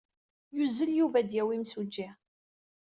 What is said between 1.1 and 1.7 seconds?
ad d-yawi